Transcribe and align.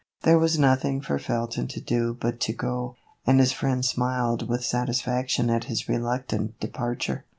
There 0.23 0.39
was 0.39 0.57
nothing 0.57 0.99
for 1.01 1.19
Felton 1.19 1.67
to 1.67 1.79
do 1.79 2.15
but 2.19 2.39
to 2.39 2.53
go, 2.53 2.95
and 3.27 3.39
his 3.39 3.51
friend 3.51 3.85
smiled 3.85 4.49
with 4.49 4.63
satisfaction 4.65 5.51
at 5.51 5.65
his 5.65 5.87
re 5.87 5.97
luctant 5.97 6.59
departure. 6.59 7.25